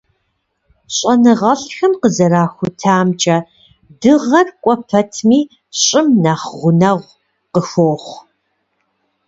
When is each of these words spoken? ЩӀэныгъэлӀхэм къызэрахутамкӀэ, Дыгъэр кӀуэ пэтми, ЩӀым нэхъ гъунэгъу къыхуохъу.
ЩӀэныгъэлӀхэм 0.95 1.93
къызэрахутамкӀэ, 2.01 3.37
Дыгъэр 3.99 4.47
кӀуэ 4.61 4.75
пэтми, 4.89 5.39
ЩӀым 5.83 6.07
нэхъ 6.23 6.49
гъунэгъу 6.59 7.15
къыхуохъу. 7.53 8.19